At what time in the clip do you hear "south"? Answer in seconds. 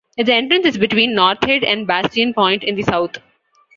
2.81-3.17